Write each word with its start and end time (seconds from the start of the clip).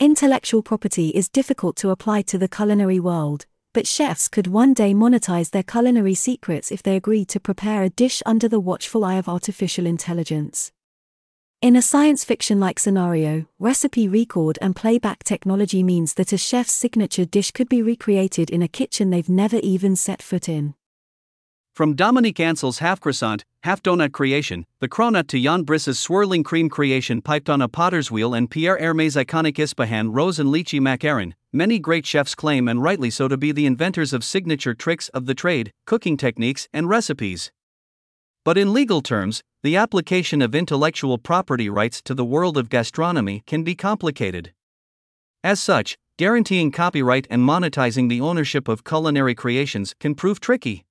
Intellectual 0.00 0.62
property 0.62 1.08
is 1.08 1.28
difficult 1.28 1.74
to 1.74 1.90
apply 1.90 2.22
to 2.22 2.38
the 2.38 2.46
culinary 2.46 3.00
world, 3.00 3.46
but 3.74 3.84
chefs 3.84 4.28
could 4.28 4.46
one 4.46 4.72
day 4.72 4.94
monetize 4.94 5.50
their 5.50 5.64
culinary 5.64 6.14
secrets 6.14 6.70
if 6.70 6.84
they 6.84 6.94
agreed 6.94 7.26
to 7.30 7.40
prepare 7.40 7.82
a 7.82 7.90
dish 7.90 8.22
under 8.24 8.46
the 8.46 8.60
watchful 8.60 9.04
eye 9.04 9.16
of 9.16 9.28
artificial 9.28 9.86
intelligence. 9.86 10.70
In 11.60 11.74
a 11.74 11.82
science 11.82 12.22
fiction 12.22 12.60
like 12.60 12.78
scenario, 12.78 13.46
recipe 13.58 14.06
record 14.06 14.56
and 14.62 14.76
playback 14.76 15.24
technology 15.24 15.82
means 15.82 16.14
that 16.14 16.32
a 16.32 16.38
chef's 16.38 16.70
signature 16.70 17.24
dish 17.24 17.50
could 17.50 17.68
be 17.68 17.82
recreated 17.82 18.50
in 18.50 18.62
a 18.62 18.68
kitchen 18.68 19.10
they've 19.10 19.28
never 19.28 19.56
even 19.64 19.96
set 19.96 20.22
foot 20.22 20.48
in. 20.48 20.74
From 21.78 21.94
Dominique 21.94 22.40
Ansel's 22.40 22.80
half 22.80 22.98
croissant, 22.98 23.44
half 23.62 23.80
donut 23.84 24.10
creation, 24.10 24.66
the 24.80 24.88
cronut 24.88 25.28
to 25.28 25.38
Yann 25.38 25.62
Brys's 25.62 25.96
swirling 25.96 26.42
cream 26.42 26.68
creation 26.68 27.22
piped 27.22 27.48
on 27.48 27.62
a 27.62 27.68
potter's 27.68 28.10
wheel, 28.10 28.34
and 28.34 28.50
Pierre 28.50 28.76
Hermé's 28.80 29.14
iconic 29.14 29.58
Ispahan 29.58 30.12
rose 30.12 30.40
and 30.40 30.48
lychee 30.48 30.80
macaron, 30.80 31.34
many 31.52 31.78
great 31.78 32.04
chefs 32.04 32.34
claim 32.34 32.66
and 32.66 32.82
rightly 32.82 33.10
so 33.10 33.28
to 33.28 33.36
be 33.36 33.52
the 33.52 33.64
inventors 33.64 34.12
of 34.12 34.24
signature 34.24 34.74
tricks 34.74 35.08
of 35.10 35.26
the 35.26 35.36
trade, 35.36 35.72
cooking 35.86 36.16
techniques, 36.16 36.66
and 36.72 36.88
recipes. 36.88 37.52
But 38.44 38.58
in 38.58 38.72
legal 38.72 39.00
terms, 39.00 39.44
the 39.62 39.76
application 39.76 40.42
of 40.42 40.56
intellectual 40.56 41.16
property 41.16 41.70
rights 41.70 42.02
to 42.06 42.14
the 42.16 42.24
world 42.24 42.58
of 42.58 42.70
gastronomy 42.70 43.44
can 43.46 43.62
be 43.62 43.76
complicated. 43.76 44.52
As 45.44 45.60
such, 45.60 45.96
guaranteeing 46.16 46.72
copyright 46.72 47.28
and 47.30 47.42
monetizing 47.42 48.08
the 48.08 48.20
ownership 48.20 48.66
of 48.66 48.82
culinary 48.82 49.36
creations 49.36 49.94
can 50.00 50.16
prove 50.16 50.40
tricky. 50.40 50.84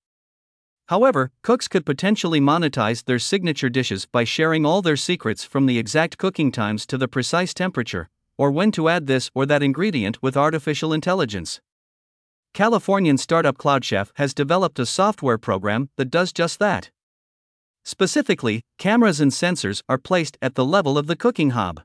However, 0.87 1.31
cooks 1.41 1.67
could 1.67 1.85
potentially 1.85 2.39
monetize 2.39 3.03
their 3.03 3.19
signature 3.19 3.69
dishes 3.69 4.05
by 4.05 4.23
sharing 4.23 4.65
all 4.65 4.81
their 4.81 4.95
secrets 4.95 5.43
from 5.43 5.65
the 5.65 5.77
exact 5.77 6.17
cooking 6.17 6.51
times 6.51 6.85
to 6.87 6.97
the 6.97 7.09
precise 7.09 7.53
temperature, 7.53 8.09
or 8.37 8.51
when 8.51 8.71
to 8.71 8.87
add 8.87 9.05
this 9.05 9.29
or 9.33 9.45
that 9.45 9.63
ingredient 9.63 10.21
with 10.23 10.37
artificial 10.37 10.93
intelligence. 10.93 11.59
Californian 12.53 13.17
startup 13.17 13.57
CloudChef 13.57 14.11
has 14.15 14.33
developed 14.33 14.79
a 14.79 14.85
software 14.85 15.37
program 15.37 15.89
that 15.97 16.09
does 16.09 16.31
just 16.31 16.57
that. 16.59 16.89
Specifically, 17.83 18.61
cameras 18.77 19.19
and 19.19 19.31
sensors 19.31 19.81
are 19.89 19.97
placed 19.97 20.37
at 20.41 20.55
the 20.55 20.65
level 20.65 20.97
of 20.97 21.07
the 21.07 21.15
cooking 21.15 21.51
hob. 21.51 21.81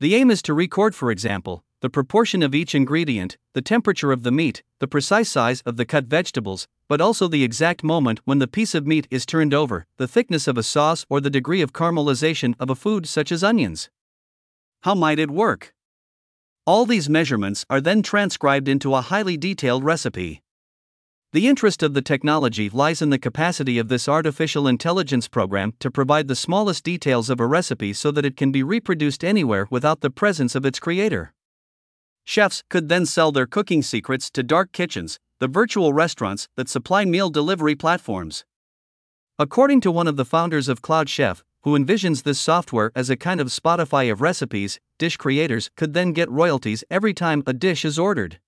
The 0.00 0.16
aim 0.16 0.30
is 0.30 0.42
to 0.42 0.54
record, 0.54 0.94
for 0.94 1.10
example, 1.10 1.62
the 1.80 1.90
proportion 1.90 2.42
of 2.42 2.54
each 2.54 2.74
ingredient, 2.74 3.38
the 3.54 3.62
temperature 3.62 4.12
of 4.12 4.22
the 4.22 4.30
meat, 4.30 4.62
the 4.80 4.86
precise 4.86 5.30
size 5.30 5.62
of 5.64 5.78
the 5.78 5.86
cut 5.86 6.04
vegetables, 6.04 6.68
but 6.88 7.00
also 7.00 7.26
the 7.26 7.42
exact 7.42 7.82
moment 7.82 8.20
when 8.24 8.38
the 8.38 8.46
piece 8.46 8.74
of 8.74 8.86
meat 8.86 9.08
is 9.10 9.24
turned 9.24 9.54
over, 9.54 9.86
the 9.96 10.08
thickness 10.08 10.46
of 10.46 10.58
a 10.58 10.62
sauce, 10.62 11.06
or 11.08 11.20
the 11.20 11.30
degree 11.30 11.62
of 11.62 11.72
caramelization 11.72 12.54
of 12.60 12.68
a 12.68 12.74
food 12.74 13.06
such 13.06 13.32
as 13.32 13.42
onions. 13.42 13.88
How 14.82 14.94
might 14.94 15.18
it 15.18 15.30
work? 15.30 15.74
All 16.66 16.84
these 16.84 17.08
measurements 17.08 17.64
are 17.70 17.80
then 17.80 18.02
transcribed 18.02 18.68
into 18.68 18.94
a 18.94 19.00
highly 19.00 19.38
detailed 19.38 19.82
recipe. 19.82 20.42
The 21.32 21.48
interest 21.48 21.82
of 21.82 21.94
the 21.94 22.02
technology 22.02 22.68
lies 22.68 23.00
in 23.00 23.10
the 23.10 23.18
capacity 23.18 23.78
of 23.78 23.88
this 23.88 24.08
artificial 24.08 24.68
intelligence 24.68 25.28
program 25.28 25.72
to 25.78 25.90
provide 25.90 26.28
the 26.28 26.36
smallest 26.36 26.84
details 26.84 27.30
of 27.30 27.40
a 27.40 27.46
recipe 27.46 27.92
so 27.92 28.10
that 28.10 28.26
it 28.26 28.36
can 28.36 28.52
be 28.52 28.62
reproduced 28.62 29.24
anywhere 29.24 29.66
without 29.70 30.00
the 30.00 30.10
presence 30.10 30.54
of 30.54 30.66
its 30.66 30.78
creator. 30.78 31.32
Chefs 32.24 32.62
could 32.68 32.88
then 32.88 33.06
sell 33.06 33.32
their 33.32 33.46
cooking 33.46 33.82
secrets 33.82 34.30
to 34.30 34.42
dark 34.42 34.72
kitchens, 34.72 35.18
the 35.40 35.48
virtual 35.48 35.92
restaurants 35.92 36.48
that 36.56 36.68
supply 36.68 37.04
meal 37.04 37.30
delivery 37.30 37.74
platforms. 37.74 38.44
According 39.38 39.80
to 39.80 39.90
one 39.90 40.06
of 40.06 40.16
the 40.16 40.24
founders 40.24 40.68
of 40.68 40.82
Cloud 40.82 41.08
Chef, 41.08 41.42
who 41.62 41.78
envisions 41.78 42.22
this 42.22 42.40
software 42.40 42.92
as 42.94 43.10
a 43.10 43.16
kind 43.16 43.40
of 43.40 43.48
Spotify 43.48 44.10
of 44.10 44.20
recipes, 44.20 44.78
dish 44.98 45.16
creators 45.16 45.70
could 45.76 45.94
then 45.94 46.12
get 46.12 46.30
royalties 46.30 46.84
every 46.90 47.14
time 47.14 47.42
a 47.46 47.52
dish 47.52 47.84
is 47.84 47.98
ordered. 47.98 48.38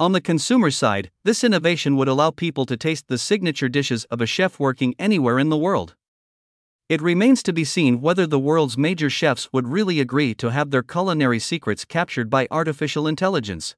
On 0.00 0.12
the 0.12 0.20
consumer 0.20 0.70
side, 0.70 1.10
this 1.24 1.42
innovation 1.42 1.96
would 1.96 2.08
allow 2.08 2.30
people 2.30 2.64
to 2.66 2.76
taste 2.76 3.08
the 3.08 3.18
signature 3.18 3.68
dishes 3.68 4.04
of 4.04 4.20
a 4.20 4.26
chef 4.26 4.60
working 4.60 4.94
anywhere 4.98 5.38
in 5.38 5.48
the 5.48 5.56
world. 5.56 5.94
It 6.88 7.02
remains 7.02 7.42
to 7.42 7.52
be 7.52 7.64
seen 7.64 8.00
whether 8.00 8.26
the 8.26 8.38
world's 8.38 8.78
major 8.78 9.10
chefs 9.10 9.52
would 9.52 9.68
really 9.68 10.00
agree 10.00 10.32
to 10.36 10.50
have 10.50 10.70
their 10.70 10.82
culinary 10.82 11.38
secrets 11.38 11.84
captured 11.84 12.30
by 12.30 12.48
artificial 12.50 13.06
intelligence. 13.06 13.76